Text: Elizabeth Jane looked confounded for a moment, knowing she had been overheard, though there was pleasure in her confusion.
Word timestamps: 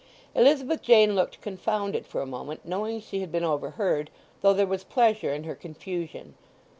Elizabeth 0.33 0.81
Jane 0.81 1.13
looked 1.13 1.41
confounded 1.41 2.07
for 2.07 2.21
a 2.21 2.25
moment, 2.25 2.61
knowing 2.65 2.99
she 2.99 3.19
had 3.19 3.31
been 3.31 3.43
overheard, 3.43 4.09
though 4.41 4.51
there 4.51 4.65
was 4.65 4.83
pleasure 4.83 5.31
in 5.31 5.43
her 5.43 5.53
confusion. 5.53 6.33